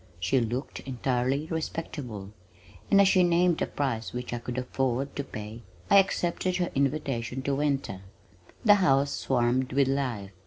[0.19, 2.31] She looked entirely respectable,
[2.89, 6.71] and as she named a price which I could afford to pay I accepted her
[6.73, 8.01] invitation to enter.
[8.65, 10.31] The house swarmed with life.